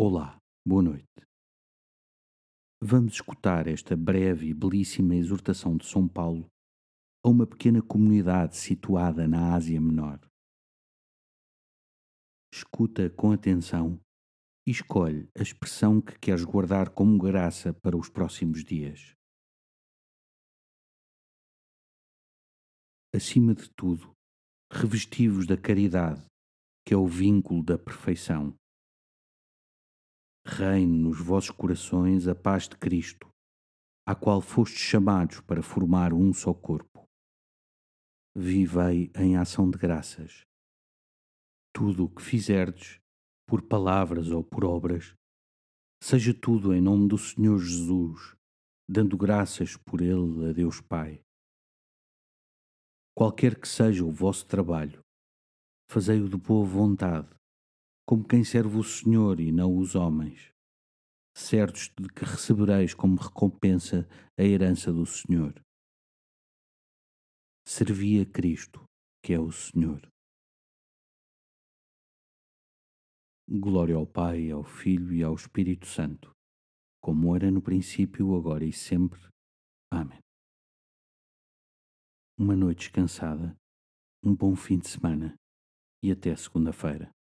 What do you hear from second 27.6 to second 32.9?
da perfeição reine nos vossos corações a paz de